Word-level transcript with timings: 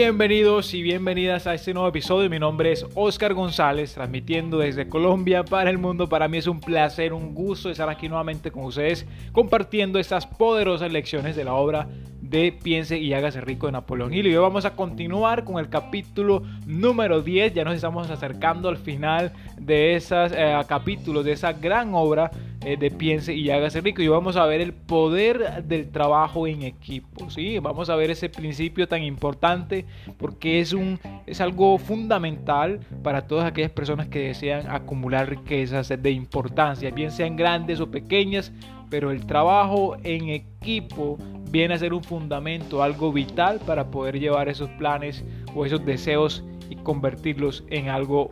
Bienvenidos 0.00 0.74
y 0.74 0.82
bienvenidas 0.82 1.48
a 1.48 1.54
este 1.54 1.74
nuevo 1.74 1.88
episodio. 1.88 2.30
Mi 2.30 2.38
nombre 2.38 2.70
es 2.70 2.86
Oscar 2.94 3.34
González, 3.34 3.94
transmitiendo 3.94 4.58
desde 4.58 4.88
Colombia 4.88 5.44
para 5.44 5.70
el 5.70 5.78
mundo. 5.78 6.08
Para 6.08 6.28
mí 6.28 6.38
es 6.38 6.46
un 6.46 6.60
placer, 6.60 7.12
un 7.12 7.34
gusto 7.34 7.68
estar 7.68 7.88
aquí 7.88 8.08
nuevamente 8.08 8.52
con 8.52 8.62
ustedes, 8.62 9.04
compartiendo 9.32 9.98
estas 9.98 10.24
poderosas 10.24 10.92
lecciones 10.92 11.34
de 11.34 11.42
la 11.42 11.54
obra 11.54 11.88
de 12.28 12.52
Piense 12.52 12.98
y 12.98 13.12
hágase 13.14 13.40
rico 13.40 13.66
de 13.66 13.72
Napoleón 13.72 14.12
Hill. 14.12 14.26
Y 14.26 14.34
hoy 14.34 14.42
vamos 14.42 14.64
a 14.64 14.76
continuar 14.76 15.44
con 15.44 15.58
el 15.58 15.68
capítulo 15.68 16.42
número 16.66 17.22
10. 17.22 17.54
Ya 17.54 17.64
nos 17.64 17.74
estamos 17.74 18.10
acercando 18.10 18.68
al 18.68 18.76
final 18.76 19.32
de 19.58 19.94
esos 19.94 20.32
eh, 20.34 20.58
capítulos, 20.68 21.24
de 21.24 21.32
esa 21.32 21.52
gran 21.52 21.94
obra 21.94 22.30
eh, 22.64 22.76
de 22.76 22.90
Piense 22.90 23.34
y 23.34 23.50
hágase 23.50 23.80
rico. 23.80 24.02
Y 24.02 24.08
vamos 24.08 24.36
a 24.36 24.44
ver 24.46 24.60
el 24.60 24.72
poder 24.72 25.64
del 25.64 25.90
trabajo 25.90 26.46
en 26.46 26.62
equipo. 26.62 27.30
¿sí? 27.30 27.58
Vamos 27.58 27.88
a 27.88 27.96
ver 27.96 28.10
ese 28.10 28.28
principio 28.28 28.86
tan 28.86 29.02
importante 29.02 29.86
porque 30.18 30.60
es, 30.60 30.72
un, 30.72 31.00
es 31.26 31.40
algo 31.40 31.78
fundamental 31.78 32.80
para 33.02 33.26
todas 33.26 33.46
aquellas 33.46 33.70
personas 33.70 34.08
que 34.08 34.20
desean 34.20 34.68
acumular 34.68 35.28
riquezas 35.30 35.88
de 35.88 36.10
importancia, 36.10 36.90
bien 36.90 37.10
sean 37.10 37.36
grandes 37.36 37.80
o 37.80 37.90
pequeñas 37.90 38.52
pero 38.90 39.10
el 39.10 39.26
trabajo 39.26 39.96
en 40.02 40.28
equipo 40.28 41.18
viene 41.50 41.74
a 41.74 41.78
ser 41.78 41.92
un 41.92 42.02
fundamento, 42.02 42.82
algo 42.82 43.12
vital 43.12 43.60
para 43.64 43.90
poder 43.90 44.18
llevar 44.18 44.48
esos 44.48 44.68
planes 44.70 45.24
o 45.54 45.64
esos 45.64 45.84
deseos 45.84 46.44
y 46.70 46.76
convertirlos 46.76 47.64
en 47.68 47.88
algo 47.88 48.30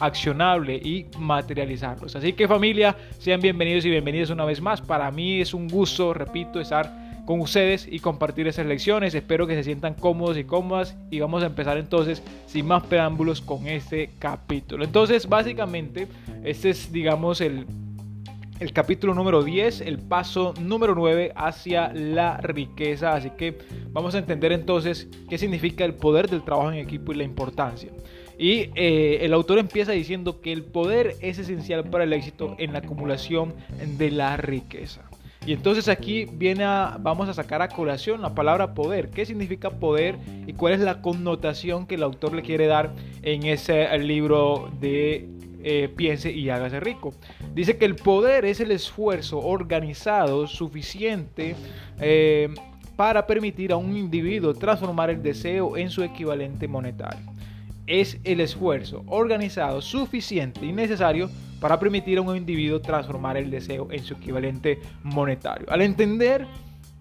accionable 0.00 0.76
y 0.76 1.06
materializarlos. 1.18 2.16
Así 2.16 2.32
que 2.32 2.48
familia, 2.48 2.96
sean 3.18 3.40
bienvenidos 3.40 3.84
y 3.84 3.90
bienvenidas 3.90 4.30
una 4.30 4.44
vez 4.44 4.60
más. 4.60 4.80
Para 4.80 5.10
mí 5.10 5.40
es 5.40 5.54
un 5.54 5.68
gusto, 5.68 6.12
repito, 6.12 6.60
estar 6.60 7.06
con 7.26 7.40
ustedes 7.40 7.88
y 7.90 7.98
compartir 7.98 8.46
esas 8.46 8.66
lecciones. 8.66 9.14
Espero 9.14 9.46
que 9.46 9.54
se 9.54 9.64
sientan 9.64 9.94
cómodos 9.94 10.38
y 10.38 10.44
cómodas 10.44 10.96
y 11.10 11.20
vamos 11.20 11.42
a 11.42 11.46
empezar 11.46 11.76
entonces 11.76 12.22
sin 12.46 12.66
más 12.66 12.84
preámbulos 12.84 13.40
con 13.40 13.66
este 13.66 14.10
capítulo. 14.18 14.84
Entonces, 14.84 15.28
básicamente, 15.28 16.06
este 16.44 16.70
es 16.70 16.92
digamos 16.92 17.40
el 17.40 17.66
el 18.58 18.72
capítulo 18.72 19.14
número 19.14 19.42
10, 19.42 19.82
el 19.82 19.98
paso 19.98 20.54
número 20.60 20.94
9 20.94 21.32
hacia 21.36 21.92
la 21.92 22.38
riqueza. 22.38 23.14
Así 23.14 23.30
que 23.30 23.58
vamos 23.90 24.14
a 24.14 24.18
entender 24.18 24.52
entonces 24.52 25.08
qué 25.28 25.38
significa 25.38 25.84
el 25.84 25.94
poder 25.94 26.28
del 26.28 26.42
trabajo 26.42 26.72
en 26.72 26.78
equipo 26.78 27.12
y 27.12 27.16
la 27.16 27.24
importancia. 27.24 27.90
Y 28.38 28.70
eh, 28.74 29.18
el 29.22 29.32
autor 29.32 29.58
empieza 29.58 29.92
diciendo 29.92 30.40
que 30.40 30.52
el 30.52 30.62
poder 30.62 31.16
es 31.20 31.38
esencial 31.38 31.84
para 31.84 32.04
el 32.04 32.12
éxito 32.12 32.54
en 32.58 32.72
la 32.72 32.80
acumulación 32.80 33.54
de 33.98 34.10
la 34.10 34.36
riqueza. 34.36 35.02
Y 35.46 35.52
entonces 35.52 35.88
aquí 35.88 36.24
viene 36.24 36.64
a, 36.64 36.98
vamos 37.00 37.28
a 37.28 37.34
sacar 37.34 37.62
a 37.62 37.68
colación 37.68 38.20
la 38.20 38.34
palabra 38.34 38.74
poder. 38.74 39.10
¿Qué 39.10 39.24
significa 39.24 39.70
poder 39.70 40.16
y 40.46 40.54
cuál 40.54 40.72
es 40.72 40.80
la 40.80 41.00
connotación 41.02 41.86
que 41.86 41.94
el 41.94 42.02
autor 42.02 42.34
le 42.34 42.42
quiere 42.42 42.66
dar 42.66 42.92
en 43.22 43.44
ese 43.44 43.96
libro 43.98 44.70
de 44.80 45.35
eh, 45.68 45.88
piense 45.88 46.30
y 46.30 46.48
hágase 46.48 46.78
rico. 46.78 47.12
Dice 47.52 47.76
que 47.76 47.86
el 47.86 47.96
poder 47.96 48.44
es 48.44 48.60
el 48.60 48.70
esfuerzo 48.70 49.40
organizado 49.40 50.46
suficiente 50.46 51.56
eh, 52.00 52.54
para 52.94 53.26
permitir 53.26 53.72
a 53.72 53.76
un 53.76 53.96
individuo 53.96 54.54
transformar 54.54 55.10
el 55.10 55.24
deseo 55.24 55.76
en 55.76 55.90
su 55.90 56.04
equivalente 56.04 56.68
monetario. 56.68 57.18
Es 57.84 58.16
el 58.22 58.40
esfuerzo 58.42 59.02
organizado 59.08 59.82
suficiente 59.82 60.64
y 60.64 60.70
necesario 60.72 61.28
para 61.58 61.80
permitir 61.80 62.18
a 62.18 62.20
un 62.20 62.36
individuo 62.36 62.80
transformar 62.80 63.36
el 63.36 63.50
deseo 63.50 63.88
en 63.90 64.04
su 64.04 64.14
equivalente 64.14 64.78
monetario. 65.02 65.66
Al 65.68 65.82
entender 65.82 66.46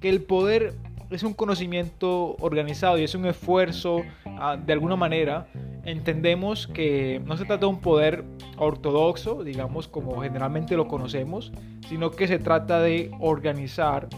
que 0.02 0.10
el 0.10 0.24
poder 0.24 0.74
es 1.12 1.22
un 1.22 1.36
conocimiento 1.36 2.36
organizado 2.40 2.98
y 2.98 3.04
es 3.04 3.14
un 3.14 3.28
esfuerzo 3.28 4.02
ah, 4.26 4.58
de 4.58 4.74
alguna 4.74 4.96
manera, 4.96 5.46
entendemos 5.86 6.68
que 6.68 7.22
no 7.26 7.38
se 7.38 7.46
trata 7.46 7.62
de 7.62 7.66
un 7.68 7.80
poder 7.80 8.26
ortodoxo, 8.58 9.44
digamos 9.44 9.88
como 9.88 10.22
generalmente 10.22 10.76
lo 10.76 10.88
conocemos, 10.88 11.52
sino 11.88 12.12
que 12.12 12.28
se 12.28 12.40
trata 12.40 12.82
de 12.82 13.12
organizar 13.20 14.10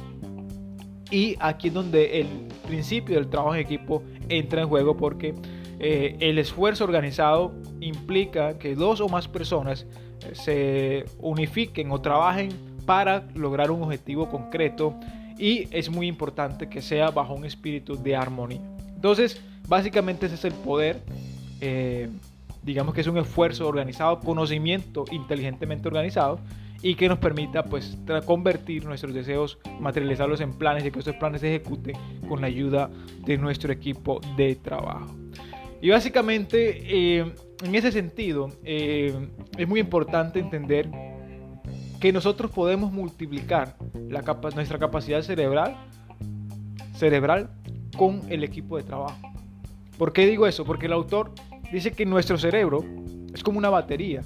y 1.12 1.36
aquí 1.40 1.70
es 1.70 1.74
donde 1.74 2.20
el 2.20 2.28
principio 2.68 3.16
del 3.16 3.30
trabajo 3.30 3.56
en 3.56 3.62
equipo 3.62 4.04
entra 4.30 4.62
en 4.62 4.68
juego 4.68 4.98
porque 4.98 5.34
eh, 5.80 6.18
el 6.20 6.38
esfuerzo 6.38 6.84
organizado 6.84 7.54
implica 7.80 8.58
que 8.58 8.76
dos 8.76 9.00
o 9.00 9.08
más 9.08 9.28
personas 9.28 9.86
eh, 10.26 10.32
se 10.34 11.06
unifiquen 11.20 11.92
o 11.92 12.02
trabajen 12.02 12.50
para 12.86 13.28
lograr 13.36 13.72
un 13.72 13.84
objetivo 13.84 14.30
concreto 14.30 14.96
y 15.38 15.68
es 15.72 15.90
muy 15.90 16.08
importante 16.08 16.68
que 16.68 16.82
sea 16.82 17.12
bajo 17.12 17.34
un 17.34 17.46
espíritu 17.46 17.96
de 17.96 18.16
armonía. 18.16 18.62
Entonces, 18.96 19.42
básicamente 19.68 20.26
ese 20.26 20.36
es 20.36 20.46
el 20.46 20.54
poder. 20.54 21.02
Eh, 21.62 22.10
digamos 22.64 22.94
que 22.94 23.02
es 23.02 23.08
un 23.08 23.18
esfuerzo 23.18 23.68
organizado, 23.68 24.20
conocimiento 24.20 25.06
inteligentemente 25.12 25.88
organizado 25.88 26.40
y 26.82 26.96
que 26.96 27.08
nos 27.08 27.18
permita 27.18 27.64
pues 27.64 27.98
convertir 28.26 28.86
nuestros 28.86 29.14
deseos, 29.14 29.58
materializarlos 29.80 30.42
en 30.42 30.54
planes 30.54 30.86
y 30.86 30.92
que 30.92 31.00
esos 31.00 31.16
planes 31.16 31.42
se 31.42 31.56
ejecuten 31.56 31.96
con 32.28 32.42
la 32.42 32.48
ayuda 32.48 32.90
de 33.26 33.38
nuestro 33.38 33.72
equipo 33.72 34.20
de 34.36 34.56
trabajo. 34.56 35.16
Y 35.82 35.90
básicamente 35.90 37.18
eh, 37.20 37.34
en 37.64 37.76
ese 37.76 37.92
sentido 37.92 38.50
eh, 38.64 39.14
es 39.58 39.68
muy 39.68 39.80
importante 39.80 40.40
entender 40.40 40.90
que 42.00 42.12
nosotros 42.12 42.52
podemos 42.52 42.92
multiplicar 42.92 43.76
nuestra 44.56 44.78
capacidad 44.78 45.22
cerebral, 45.22 45.76
cerebral 46.94 47.50
con 47.98 48.22
el 48.30 48.44
equipo 48.44 48.78
de 48.78 48.84
trabajo. 48.84 49.27
¿Por 49.98 50.14
qué 50.14 50.26
digo 50.26 50.48
eso? 50.48 50.66
Porque 50.66 50.86
el 50.86 50.94
autor 50.94 51.32
dice 51.72 51.92
que 51.92 52.06
nuestro 52.06 52.38
cerebro 52.38 52.84
es 53.34 53.44
como 53.44 53.58
una 53.58 53.70
batería. 53.70 54.22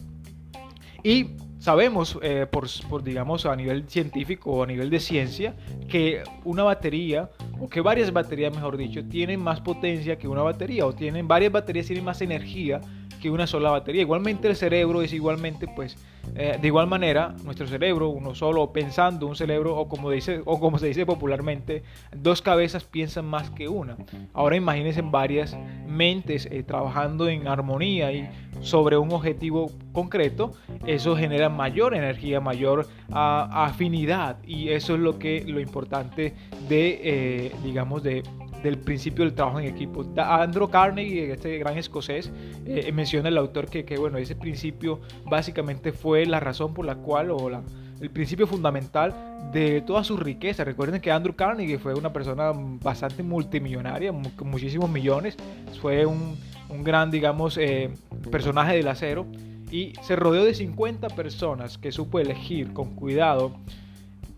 Y 1.04 1.32
sabemos, 1.60 2.20
eh, 2.22 2.46
por, 2.50 2.68
por, 2.90 3.04
digamos, 3.04 3.46
a 3.46 3.56
nivel 3.56 3.88
científico 3.88 4.52
o 4.52 4.64
a 4.64 4.68
nivel 4.68 4.90
de 4.90 5.00
ciencia, 5.00 5.56
que 5.88 6.24
una 6.44 6.64
batería, 6.64 7.30
o 7.60 7.70
que 7.70 7.82
varias 7.82 8.12
baterías, 8.12 8.54
mejor 8.54 8.78
dicho, 8.78 9.04
tienen 9.06 9.42
más 9.42 9.62
potencia 9.62 10.18
que 10.18 10.28
una 10.28 10.42
batería, 10.42 10.86
o 10.86 10.94
tienen 10.94 11.28
varias 11.28 11.52
baterías 11.52 11.88
tienen 11.88 12.06
más 12.06 12.22
energía 12.22 12.82
que 13.22 13.30
una 13.30 13.48
sola 13.48 13.70
batería. 13.70 14.02
Igualmente 14.02 14.50
el 14.50 14.56
cerebro 14.56 15.02
es 15.02 15.14
igualmente, 15.14 15.68
pues, 15.68 15.96
eh, 16.36 16.58
de 16.60 16.68
igual 16.68 16.88
manera, 16.88 17.36
nuestro 17.44 17.68
cerebro, 17.68 18.10
uno 18.10 18.36
solo 18.36 18.74
pensando 18.74 19.28
un 19.28 19.36
cerebro, 19.36 19.78
o 19.78 19.88
como, 19.88 20.10
dice, 20.10 20.42
o 20.46 20.60
como 20.60 20.80
se 20.80 20.88
dice 20.88 21.06
popularmente, 21.06 21.84
dos 22.16 22.42
cabezas 22.42 22.84
piensan 22.84 23.26
más 23.26 23.50
que 23.52 23.68
una. 23.68 23.96
Ahora 24.34 24.56
imagínense 24.56 25.02
varias 25.02 25.56
mentes 25.88 26.48
eh, 26.52 26.64
trabajando 26.64 27.30
en 27.30 27.48
armonía 27.48 28.12
y 28.12 28.30
sobre 28.62 28.98
un 28.98 29.12
objetivo 29.12 29.72
concreto, 29.94 30.54
eso 30.86 31.16
genera 31.16 31.50
mayor 31.50 31.94
energía, 31.94 32.40
mayor 32.40 32.88
ah, 33.12 33.66
afinidad 33.66 34.38
y 34.44 34.70
eso 34.70 34.96
es 34.96 35.00
lo 35.00 35.20
que 35.20 35.44
lo 35.46 35.60
importante 35.60 36.34
de, 36.68 37.00
eh, 37.04 37.52
digamos, 37.64 38.04
de 38.04 38.24
del 38.64 38.78
principio 38.78 39.26
del 39.26 39.34
trabajo 39.34 39.60
en 39.60 39.68
equipo. 39.68 40.06
Andrew 40.18 40.70
Carnegie, 40.70 41.32
este 41.32 41.58
gran 41.58 41.78
escocés, 41.78 42.32
eh, 42.66 42.92
menciona 42.92 43.30
el 43.30 43.38
autor 43.38 43.70
que, 43.70 43.86
que, 43.86 43.98
bueno, 43.98 44.18
ese 44.18 44.36
principio 44.36 45.02
básicamente 45.26 45.92
fue 45.92 46.26
la 46.26 46.40
razón 46.40 46.74
por 46.74 46.86
la 46.86 46.96
cual, 46.96 47.32
o 47.32 47.50
la, 47.50 47.62
el 48.02 48.10
principio 48.10 48.48
fundamental 48.48 49.14
de 49.52 49.82
toda 49.82 50.04
su 50.04 50.18
riqueza. 50.18 50.64
Recuerden 50.64 51.02
que 51.02 51.12
Andrew 51.12 51.36
Carnegie 51.36 51.78
fue 51.78 51.94
una 51.94 52.12
persona 52.12 52.52
bastante 52.54 53.24
multimillonaria, 53.24 54.12
con 54.36 54.50
muchísimos 54.50 54.90
millones, 54.90 55.38
fue 55.82 56.06
un, 56.06 56.38
un 56.70 56.84
gran, 56.84 57.12
digamos, 57.12 57.58
eh, 57.58 57.92
personaje 58.32 58.76
del 58.76 58.88
acero 58.88 59.26
y 59.72 59.94
se 60.02 60.16
rodeó 60.16 60.44
de 60.44 60.54
50 60.54 61.10
personas 61.10 61.78
que 61.78 61.92
supo 61.92 62.20
elegir 62.20 62.74
con 62.74 62.96
cuidado 62.96 63.54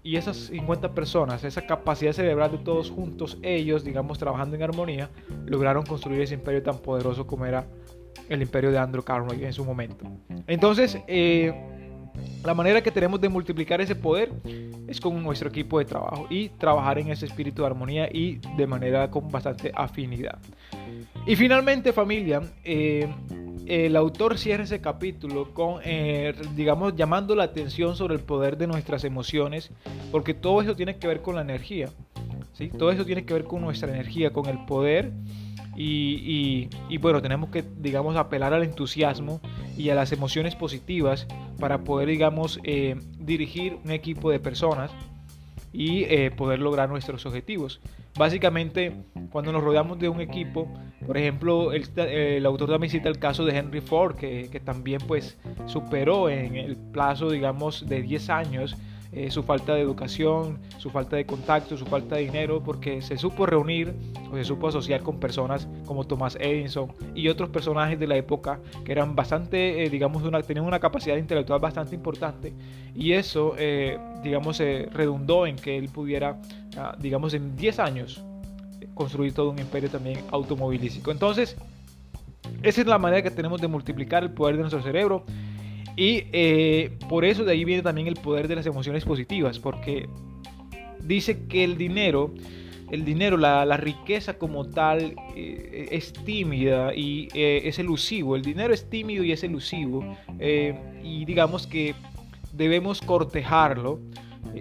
y 0.03 0.17
esas 0.17 0.35
50 0.37 0.93
personas, 0.93 1.43
esa 1.43 1.65
capacidad 1.65 2.11
cerebral 2.11 2.51
de 2.51 2.57
todos 2.57 2.91
juntos, 2.91 3.37
ellos, 3.41 3.83
digamos, 3.85 4.19
trabajando 4.19 4.55
en 4.55 4.63
armonía, 4.63 5.09
lograron 5.45 5.85
construir 5.85 6.21
ese 6.21 6.33
imperio 6.33 6.61
tan 6.61 6.77
poderoso 6.79 7.25
como 7.25 7.45
era 7.45 7.65
el 8.27 8.41
imperio 8.41 8.71
de 8.71 8.77
Andrew 8.77 9.03
Carnegie 9.03 9.45
en 9.45 9.53
su 9.53 9.63
momento. 9.63 10.05
Entonces, 10.45 10.97
eh, 11.07 11.53
la 12.43 12.53
manera 12.53 12.81
que 12.83 12.91
tenemos 12.91 13.21
de 13.21 13.29
multiplicar 13.29 13.79
ese 13.79 13.95
poder 13.95 14.31
es 14.87 14.99
con 14.99 15.21
nuestro 15.23 15.49
equipo 15.49 15.79
de 15.79 15.85
trabajo 15.85 16.27
y 16.29 16.49
trabajar 16.49 16.99
en 16.99 17.09
ese 17.09 17.25
espíritu 17.25 17.61
de 17.61 17.67
armonía 17.67 18.09
y 18.11 18.39
de 18.57 18.67
manera 18.67 19.09
con 19.09 19.29
bastante 19.29 19.71
afinidad. 19.73 20.37
Y 21.25 21.35
finalmente 21.37 21.93
familia, 21.93 22.41
eh, 22.65 23.07
el 23.67 23.95
autor 23.95 24.37
cierra 24.37 24.63
ese 24.63 24.81
capítulo 24.81 25.53
con, 25.53 25.81
eh, 25.83 26.33
digamos, 26.55 26.95
llamando 26.95 27.35
la 27.35 27.43
atención 27.43 27.95
sobre 27.95 28.15
el 28.15 28.21
poder 28.21 28.57
de 28.57 28.67
nuestras 28.67 29.03
emociones, 29.03 29.71
porque 30.11 30.33
todo 30.33 30.61
eso 30.61 30.75
tiene 30.75 30.97
que 30.97 31.07
ver 31.07 31.21
con 31.21 31.35
la 31.35 31.41
energía, 31.41 31.89
¿sí? 32.53 32.69
Todo 32.69 32.91
eso 32.91 33.05
tiene 33.05 33.25
que 33.25 33.33
ver 33.33 33.45
con 33.45 33.61
nuestra 33.61 33.89
energía, 33.91 34.31
con 34.31 34.47
el 34.47 34.65
poder. 34.65 35.11
Y, 35.75 36.67
bueno, 36.99 37.21
tenemos 37.21 37.49
que, 37.49 37.63
digamos, 37.79 38.15
apelar 38.15 38.53
al 38.53 38.63
entusiasmo 38.63 39.41
y 39.75 39.89
a 39.89 39.95
las 39.95 40.11
emociones 40.11 40.55
positivas 40.55 41.25
para 41.59 41.83
poder, 41.83 42.09
digamos, 42.09 42.59
eh, 42.63 42.95
dirigir 43.17 43.77
un 43.83 43.89
equipo 43.89 44.29
de 44.29 44.39
personas 44.39 44.91
y 45.73 46.03
eh, 46.03 46.31
poder 46.31 46.59
lograr 46.59 46.87
nuestros 46.87 47.25
objetivos. 47.25 47.81
Básicamente, 48.15 48.93
cuando 49.31 49.51
nos 49.51 49.63
rodeamos 49.63 49.99
de 49.99 50.07
un 50.07 50.21
equipo, 50.21 50.71
por 51.05 51.17
ejemplo, 51.17 51.73
el, 51.73 52.45
autor 52.45 52.69
también 52.69 52.91
cita 52.91 53.09
el 53.09 53.17
caso 53.17 53.43
de 53.43 53.57
Henry 53.57 53.81
Ford, 53.81 54.15
que, 54.15 54.49
que 54.51 54.59
también 54.59 55.01
pues 55.07 55.37
superó 55.65 56.29
en 56.29 56.55
el 56.55 56.77
plazo, 56.77 57.31
digamos, 57.31 57.89
de 57.89 58.03
10 58.03 58.29
años 58.29 58.77
eh, 59.15 59.29
su 59.29 59.43
falta 59.43 59.75
de 59.75 59.81
educación, 59.81 60.59
su 60.77 60.89
falta 60.89 61.15
de 61.15 61.25
contacto, 61.25 61.77
su 61.77 61.85
falta 61.85 62.15
de 62.15 62.23
dinero, 62.23 62.61
porque 62.63 63.01
se 63.01 63.17
supo 63.17 63.45
reunir 63.45 63.93
o 64.31 64.35
se 64.35 64.43
supo 64.43 64.67
asociar 64.67 65.01
con 65.01 65.19
personas 65.19 65.67
como 65.85 66.05
Thomas 66.05 66.37
Edison 66.39 66.91
y 67.13 67.27
otros 67.27 67.49
personajes 67.49 67.99
de 67.99 68.07
la 68.07 68.15
época 68.15 68.59
que 68.83 68.91
eran 68.91 69.15
bastante, 69.15 69.83
eh, 69.83 69.89
digamos, 69.89 70.23
una, 70.23 70.41
tenían 70.41 70.65
una 70.65 70.79
capacidad 70.79 71.15
intelectual 71.17 71.59
bastante 71.59 71.95
importante 71.95 72.53
y 72.95 73.13
eso, 73.13 73.55
eh, 73.57 73.99
digamos, 74.23 74.59
redundó 74.59 75.45
en 75.45 75.55
que 75.55 75.77
él 75.77 75.89
pudiera, 75.89 76.41
ah, 76.77 76.95
digamos, 76.99 77.33
en 77.33 77.55
10 77.55 77.79
años 77.79 78.23
construir 78.93 79.33
todo 79.33 79.49
un 79.49 79.59
imperio 79.59 79.89
también 79.89 80.19
automovilístico. 80.31 81.11
Entonces, 81.11 81.55
esa 82.61 82.81
es 82.81 82.87
la 82.87 82.97
manera 82.97 83.21
que 83.21 83.31
tenemos 83.31 83.61
de 83.61 83.67
multiplicar 83.67 84.23
el 84.23 84.31
poder 84.31 84.55
de 84.55 84.61
nuestro 84.61 84.81
cerebro 84.81 85.23
y 85.95 86.23
eh, 86.31 86.97
por 87.07 87.23
eso 87.25 87.43
de 87.43 87.51
ahí 87.51 87.65
viene 87.65 87.83
también 87.83 88.07
el 88.07 88.15
poder 88.15 88.47
de 88.47 88.55
las 88.55 88.65
emociones 88.65 89.05
positivas, 89.05 89.59
porque 89.59 90.09
dice 91.01 91.45
que 91.47 91.63
el 91.63 91.77
dinero, 91.77 92.33
el 92.89 93.05
dinero, 93.05 93.37
la, 93.37 93.77
riqueza 93.77 94.37
como 94.37 94.65
tal 94.65 95.15
eh, 95.35 95.89
es 95.91 96.13
tímida 96.13 96.95
y 96.95 97.27
eh, 97.33 97.61
es 97.65 97.77
elusivo. 97.77 98.35
El 98.35 98.41
dinero 98.41 98.73
es 98.73 98.89
tímido 98.89 99.23
y 99.23 99.31
es 99.31 99.43
elusivo. 99.43 100.03
y 100.39 101.25
digamos 101.25 101.67
que 101.67 101.93
debemos 102.53 103.01
cortejarlo, 103.01 103.99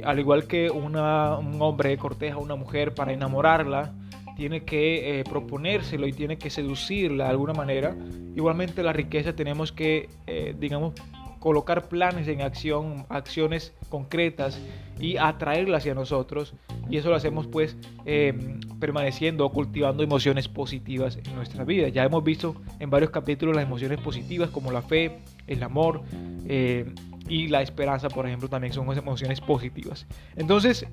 al 0.05 0.19
igual 0.19 0.46
que 0.46 0.70
un 0.70 0.96
hombre 0.96 1.96
corteja 1.96 2.37
a 2.37 2.38
una 2.38 2.56
mujer 2.56 2.94
para 2.94 3.12
enamorarla 3.12 3.94
tiene 4.37 4.64
que 4.64 5.23
proponérselo 5.28 6.06
y 6.06 6.12
tiene 6.12 6.38
que 6.38 6.49
seducirla 6.49 7.25
de 7.25 7.31
alguna 7.31 7.52
manera. 7.52 7.94
Igualmente 8.35 8.82
la 8.82 8.93
riqueza 8.94 9.35
tenemos 9.35 9.73
que, 9.73 10.08
digamos, 10.58 10.94
colocar 11.43 11.89
planes 11.89 12.29
en 12.29 12.41
acción, 12.41 13.05
acciones 13.09 13.73
concretas 13.89 14.61
y 15.00 15.17
atraerlas 15.17 15.83
hacia 15.83 15.93
nosotros. 15.93 16.55
Y 16.89 16.99
eso 16.99 17.11
lo 17.11 17.17
hacemos 17.17 17.49
pues 17.49 17.77
em, 18.05 18.61
permaneciendo 18.79 19.44
o 19.44 19.50
cultivando 19.50 20.05
emociones 20.05 20.47
positivas 20.47 21.17
en 21.17 21.35
nuestra 21.35 21.65
vida. 21.65 21.89
Ya 21.89 22.05
hemos 22.05 22.23
visto 22.23 22.55
en 22.79 22.91
varios 22.91 23.11
capítulos 23.11 23.56
las 23.56 23.65
emociones 23.65 23.99
positivas 23.99 24.50
como 24.50 24.71
la 24.71 24.83
fe, 24.83 25.19
el 25.49 25.65
amor 25.65 26.03
eh, 26.47 26.94
y 27.29 27.49
la 27.49 27.61
esperanza, 27.61 28.09
por 28.09 28.25
ejemplo, 28.25 28.49
también 28.49 28.73
son 28.73 28.97
emociones 28.97 29.41
positivas. 29.41 30.06
Entonces, 30.37 30.87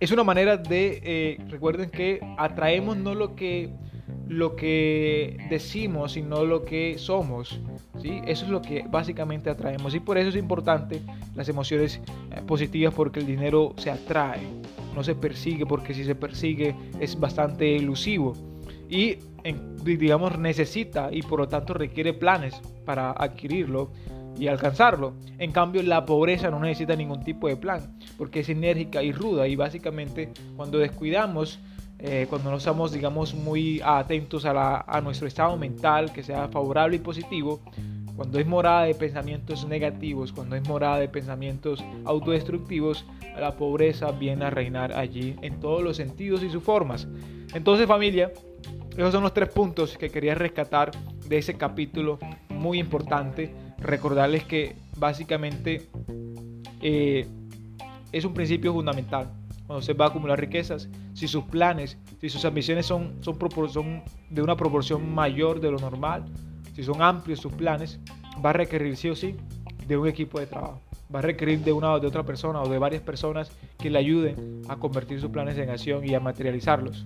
es 0.00 0.10
una 0.10 0.24
manera 0.24 0.56
de, 0.56 1.00
eh, 1.04 1.38
recuerden 1.48 1.90
que 1.90 2.18
atraemos 2.36 2.96
no 2.96 3.14
lo 3.14 3.36
que 3.36 3.70
lo 4.28 4.56
que 4.56 5.38
decimos, 5.48 6.12
sino 6.12 6.44
lo 6.44 6.64
que 6.64 6.98
somos. 6.98 7.60
¿Sí? 8.00 8.20
Eso 8.26 8.44
es 8.44 8.50
lo 8.50 8.62
que 8.62 8.84
básicamente 8.88 9.50
atraemos. 9.50 9.94
Y 9.94 10.00
por 10.00 10.18
eso 10.18 10.30
es 10.30 10.36
importante 10.36 11.00
las 11.34 11.48
emociones 11.48 12.00
eh, 12.30 12.42
positivas, 12.46 12.94
porque 12.94 13.20
el 13.20 13.26
dinero 13.26 13.74
se 13.76 13.90
atrae, 13.90 14.40
no 14.94 15.02
se 15.02 15.14
persigue, 15.14 15.66
porque 15.66 15.94
si 15.94 16.04
se 16.04 16.14
persigue 16.14 16.74
es 17.00 17.18
bastante 17.18 17.76
elusivo. 17.76 18.34
Y 18.88 19.18
digamos 19.84 20.38
necesita 20.38 21.08
y 21.12 21.22
por 21.22 21.40
lo 21.40 21.48
tanto 21.48 21.74
requiere 21.74 22.12
planes 22.12 22.60
para 22.84 23.12
adquirirlo 23.12 23.90
y 24.38 24.46
alcanzarlo. 24.48 25.14
En 25.38 25.52
cambio, 25.52 25.82
la 25.82 26.04
pobreza 26.04 26.50
no 26.50 26.60
necesita 26.60 26.94
ningún 26.96 27.24
tipo 27.24 27.48
de 27.48 27.56
plan, 27.56 27.98
porque 28.16 28.40
es 28.40 28.48
enérgica 28.48 29.02
y 29.02 29.12
ruda 29.12 29.48
y 29.48 29.56
básicamente 29.56 30.30
cuando 30.56 30.78
descuidamos 30.78 31.58
eh, 32.00 32.26
cuando 32.30 32.50
no 32.50 32.58
estamos, 32.58 32.92
digamos, 32.92 33.34
muy 33.34 33.80
atentos 33.84 34.44
a, 34.44 35.00
nuestro 35.02 35.26
estado 35.26 35.56
mental, 35.56 36.12
que 36.12 36.22
sea 36.22 36.48
favorable 36.48 36.96
y 36.96 37.00
positivo, 37.00 37.60
cuando 38.14 38.38
es 38.38 38.46
morada 38.46 38.84
de 38.84 38.94
pensamientos 38.94 39.66
negativos, 39.66 40.32
cuando 40.32 40.54
es 40.56 40.66
morada 40.68 40.98
de 40.98 41.08
pensamientos 41.08 41.84
autodestructivos, 42.04 43.04
la 43.38 43.56
pobreza 43.56 44.12
viene 44.12 44.44
a 44.44 44.50
reinar 44.50 44.92
allí 44.92 45.36
en 45.42 45.60
todos 45.60 45.82
los 45.82 45.96
sentidos 45.96 46.42
y 46.42 46.50
sus 46.50 46.62
formas. 46.62 47.08
Entonces 47.54 47.86
familia, 47.86 48.32
esos 48.96 49.12
son 49.12 49.22
los 49.22 49.34
tres 49.34 49.48
puntos 49.48 49.96
que 49.96 50.10
quería 50.10 50.34
rescatar 50.34 50.90
de 51.26 51.38
ese 51.38 51.54
capítulo 51.54 52.18
muy 52.48 52.78
importante. 52.78 53.54
Recordarles 53.78 54.44
que 54.44 54.74
básicamente 54.96 55.88
eh, 56.80 57.26
es 58.10 58.24
un 58.24 58.34
principio 58.34 58.72
fundamental 58.72 59.30
cuando 59.68 59.82
se 59.82 59.92
va 59.92 60.06
a 60.06 60.08
acumular 60.08 60.40
riquezas, 60.40 60.88
si 61.12 61.28
sus 61.28 61.44
planes, 61.44 61.98
si 62.22 62.30
sus 62.30 62.46
ambiciones 62.46 62.86
son, 62.86 63.20
de 64.30 64.42
una 64.42 64.56
proporción 64.56 65.14
mayor 65.14 65.60
de 65.60 65.70
lo 65.70 65.78
normal, 65.78 66.24
si 66.74 66.82
son 66.82 67.02
amplios 67.02 67.40
sus 67.40 67.52
planes, 67.52 68.00
va 68.42 68.50
a 68.50 68.54
requerir 68.54 68.96
sí 68.96 69.10
o 69.10 69.14
sí 69.14 69.36
de 69.86 69.98
un 69.98 70.08
equipo 70.08 70.40
de 70.40 70.46
trabajo. 70.46 70.80
Va 71.14 71.18
a 71.18 71.22
requerir 71.22 71.60
de 71.60 71.72
una 71.72 71.92
o 71.92 72.00
de 72.00 72.06
otra 72.06 72.22
persona 72.22 72.62
o 72.62 72.68
de 72.68 72.78
varias 72.78 73.02
personas 73.02 73.52
que 73.78 73.90
le 73.90 73.98
ayuden 73.98 74.62
a 74.68 74.76
convertir 74.76 75.20
sus 75.20 75.30
planes 75.30 75.58
en 75.58 75.68
acción 75.68 76.02
y 76.02 76.14
a 76.14 76.20
materializarlos. 76.20 77.04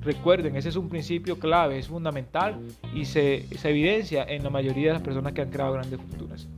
Recuerden, 0.00 0.56
ese 0.56 0.70
es 0.70 0.76
un 0.76 0.88
principio 0.88 1.38
clave, 1.38 1.78
es 1.78 1.88
fundamental 1.88 2.58
y 2.94 3.04
se, 3.04 3.46
se 3.54 3.68
evidencia 3.68 4.24
en 4.24 4.44
la 4.44 4.50
mayoría 4.50 4.88
de 4.88 4.92
las 4.94 5.02
personas 5.02 5.34
que 5.34 5.42
han 5.42 5.50
creado 5.50 5.74
grandes 5.74 6.00
fortunas. 6.00 6.48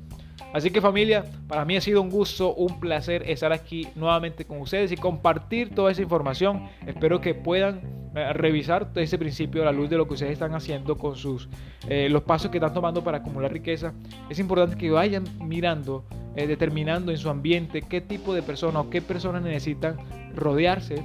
Así 0.52 0.70
que 0.70 0.80
familia, 0.80 1.24
para 1.48 1.64
mí 1.64 1.76
ha 1.76 1.80
sido 1.80 2.00
un 2.00 2.08
gusto, 2.08 2.54
un 2.54 2.80
placer 2.80 3.28
estar 3.28 3.52
aquí 3.52 3.88
nuevamente 3.94 4.44
con 4.44 4.58
ustedes 4.60 4.90
y 4.92 4.96
compartir 4.96 5.74
toda 5.74 5.92
esa 5.92 6.02
información. 6.02 6.68
Espero 6.86 7.20
que 7.20 7.34
puedan 7.34 7.82
eh, 8.16 8.32
revisar 8.32 8.90
ese 8.94 9.18
principio 9.18 9.60
a 9.60 9.66
la 9.66 9.72
luz 9.72 9.90
de 9.90 9.98
lo 9.98 10.08
que 10.08 10.14
ustedes 10.14 10.32
están 10.32 10.54
haciendo 10.54 10.96
con 10.96 11.16
sus 11.16 11.50
eh, 11.88 12.08
los 12.08 12.22
pasos 12.22 12.50
que 12.50 12.56
están 12.56 12.72
tomando 12.72 13.04
para 13.04 13.18
acumular 13.18 13.52
riqueza. 13.52 13.92
Es 14.30 14.38
importante 14.38 14.78
que 14.78 14.90
vayan 14.90 15.24
mirando, 15.46 16.06
eh, 16.34 16.46
determinando 16.46 17.12
en 17.12 17.18
su 17.18 17.28
ambiente 17.28 17.82
qué 17.82 18.00
tipo 18.00 18.32
de 18.32 18.42
persona 18.42 18.80
o 18.80 18.88
qué 18.88 19.02
personas 19.02 19.42
necesitan 19.42 19.98
rodearse 20.34 21.04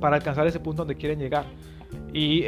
para 0.00 0.16
alcanzar 0.16 0.46
ese 0.48 0.58
punto 0.58 0.82
donde 0.82 0.96
quieren 0.96 1.20
llegar. 1.20 1.44
Y 2.12 2.42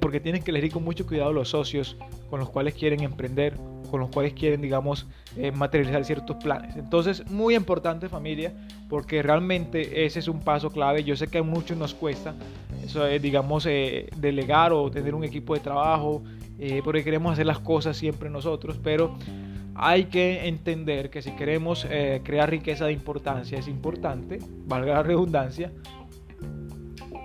porque 0.00 0.20
tienen 0.20 0.42
que 0.42 0.50
elegir 0.50 0.72
con 0.72 0.84
mucho 0.84 1.06
cuidado 1.06 1.32
los 1.32 1.50
socios 1.50 1.96
con 2.28 2.40
los 2.40 2.50
cuales 2.50 2.74
quieren 2.74 3.02
emprender 3.02 3.54
con 3.92 4.00
los 4.00 4.08
cuales 4.08 4.32
quieren, 4.32 4.62
digamos, 4.62 5.06
eh, 5.36 5.52
materializar 5.52 6.02
ciertos 6.06 6.36
planes. 6.42 6.76
Entonces, 6.76 7.30
muy 7.30 7.54
importante 7.54 8.08
familia, 8.08 8.50
porque 8.88 9.22
realmente 9.22 10.06
ese 10.06 10.20
es 10.20 10.28
un 10.28 10.40
paso 10.40 10.70
clave. 10.70 11.04
Yo 11.04 11.14
sé 11.14 11.26
que 11.28 11.38
a 11.38 11.42
muchos 11.42 11.76
nos 11.76 11.92
cuesta, 11.92 12.34
eso 12.82 13.06
es, 13.06 13.20
digamos, 13.20 13.66
eh, 13.66 14.08
delegar 14.16 14.72
o 14.72 14.90
tener 14.90 15.14
un 15.14 15.24
equipo 15.24 15.52
de 15.52 15.60
trabajo, 15.60 16.22
eh, 16.58 16.80
porque 16.82 17.04
queremos 17.04 17.34
hacer 17.34 17.44
las 17.44 17.58
cosas 17.58 17.94
siempre 17.94 18.30
nosotros, 18.30 18.80
pero 18.82 19.14
hay 19.74 20.04
que 20.04 20.48
entender 20.48 21.10
que 21.10 21.20
si 21.20 21.32
queremos 21.32 21.86
crear 22.24 22.48
riqueza 22.48 22.86
de 22.86 22.92
importancia, 22.92 23.58
es 23.58 23.68
importante, 23.68 24.38
valga 24.66 24.94
la 24.94 25.02
redundancia, 25.02 25.70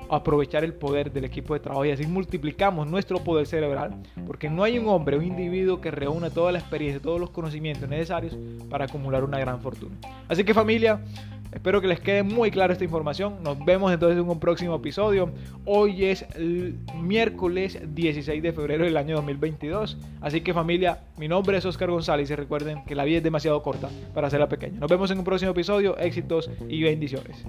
aprovechar 0.10 0.64
el 0.64 0.74
poder 0.74 1.12
del 1.12 1.26
equipo 1.26 1.54
de 1.54 1.60
trabajo 1.60 1.86
y 1.86 1.92
así 1.92 2.06
multiplicamos 2.06 2.88
nuestro 2.88 3.20
poder 3.20 3.48
cerebral, 3.48 3.96
porque 4.26 4.50
no 4.50 4.64
hay 4.64 4.80
un 4.80 4.88
hombre, 4.88 5.18
un 5.18 5.26
individuo 5.26 5.82
que 5.82 5.92
reúna 5.92 6.30
toda 6.30 6.52
la 6.52 6.60
experiencia, 6.60 7.02
todos 7.02 7.20
los 7.20 7.30
conocimientos 7.30 7.90
necesarios 7.90 8.38
para 8.70 8.86
acumular 8.86 9.24
una 9.24 9.40
gran 9.40 9.62
fortuna. 9.62 9.96
Así 10.28 10.44
que 10.44 10.54
familia, 10.54 11.00
espero 11.52 11.82
que 11.82 11.88
les 11.88 12.00
quede 12.00 12.24
muy 12.24 12.52
clara 12.52 12.74
esta 12.74 12.84
información. 12.84 13.36
Nos 13.44 13.64
vemos 13.64 13.92
entonces 13.92 14.18
en 14.18 14.30
un 14.30 14.40
próximo 14.40 14.76
episodio. 14.76 15.32
Hoy 15.66 16.06
es 16.06 16.26
miércoles 16.96 17.80
16 17.94 18.42
de 18.44 18.54
febrero 18.54 18.86
del 18.86 18.98
año 18.98 19.16
2022. 19.16 19.98
Así 20.22 20.42
que 20.42 20.54
familia, 20.54 21.00
mi 21.18 21.28
nombre 21.28 21.58
es 21.58 21.66
Oscar 21.66 21.90
González 21.90 22.30
y 22.30 22.36
recuerden 22.36 22.84
que 22.86 22.96
la 22.96 23.04
vida 23.04 23.18
es 23.18 23.24
demasiado 23.24 23.62
corta 23.62 23.90
para 24.14 24.28
hacerla 24.28 24.50
pequeña. 24.50 24.80
Nos 24.80 24.90
vemos 24.90 25.12
en 25.12 25.20
un 25.20 25.24
próximo 25.24 25.52
episodio. 25.52 25.98
Éxitos 25.98 26.50
y 26.68 26.84
bendiciones. 26.84 27.46